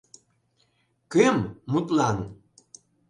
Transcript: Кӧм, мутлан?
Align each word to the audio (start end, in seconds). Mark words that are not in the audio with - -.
Кӧм, 1.11 1.37
мутлан? 1.71 2.17